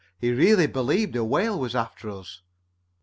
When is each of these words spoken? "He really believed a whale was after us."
"He 0.17 0.31
really 0.31 0.65
believed 0.65 1.15
a 1.15 1.23
whale 1.23 1.59
was 1.59 1.75
after 1.75 2.09
us." 2.09 2.41